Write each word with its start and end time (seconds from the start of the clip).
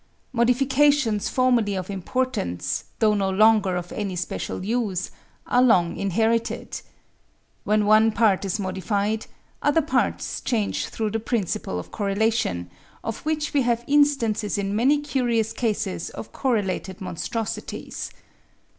Modifications 0.33 1.29
formerly 1.29 1.75
of 1.75 1.87
importance, 1.91 2.85
though 2.97 3.13
no 3.13 3.29
longer 3.29 3.75
of 3.75 3.91
any 3.91 4.15
special 4.15 4.65
use, 4.65 5.11
are 5.45 5.61
long 5.61 5.95
inherited. 5.95 6.81
When 7.65 7.85
one 7.85 8.11
part 8.11 8.43
is 8.43 8.59
modified, 8.59 9.27
other 9.61 9.83
parts 9.83 10.41
change 10.41 10.87
through 10.87 11.11
the 11.11 11.19
principle 11.19 11.77
of 11.77 11.91
correlation, 11.91 12.71
of 13.03 13.19
which 13.27 13.53
we 13.53 13.61
have 13.61 13.83
instances 13.85 14.57
in 14.57 14.75
many 14.75 14.99
curious 15.01 15.53
cases 15.53 16.09
of 16.09 16.31
correlated 16.31 16.99
monstrosities. 16.99 18.09